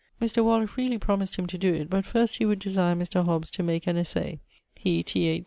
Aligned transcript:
Mr. 0.19 0.43
Waller 0.43 0.65
freely 0.65 0.97
promised 0.97 1.35
him 1.35 1.45
to 1.45 1.59
doe 1.59 1.73
it, 1.75 1.87
but 1.87 2.05
first 2.07 2.37
he 2.37 2.45
would 2.47 2.57
desire 2.57 2.95
Mr. 2.95 3.23
Hobbes 3.23 3.51
to 3.51 3.61
make 3.61 3.85
an 3.85 3.97
essaye; 3.97 4.39
he 4.73 5.03
(T. 5.03 5.27
H.) 5.27 5.39